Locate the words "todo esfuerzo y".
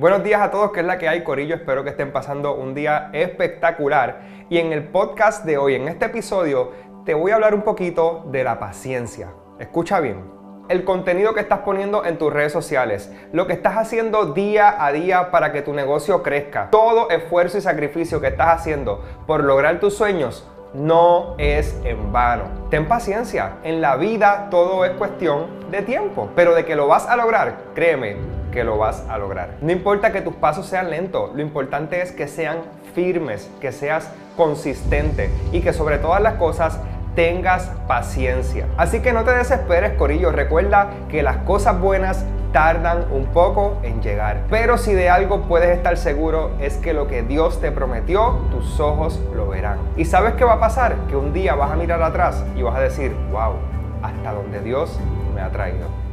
16.70-17.60